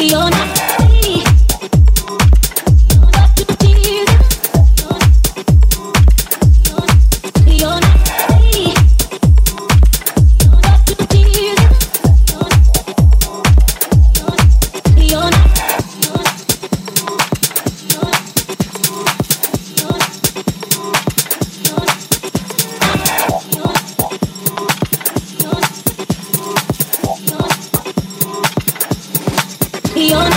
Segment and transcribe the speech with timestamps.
[0.00, 0.59] Fiona.
[30.00, 30.29] y yo